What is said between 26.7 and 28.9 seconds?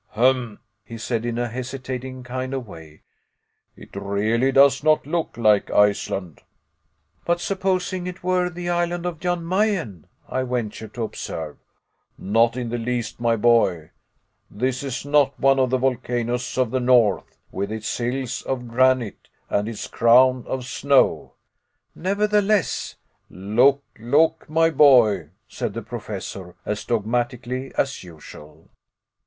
dogmatically as usual.